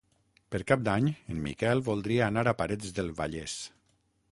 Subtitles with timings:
[0.53, 3.59] Per Cap d'Any en Miquel voldria anar a Parets del Vallès.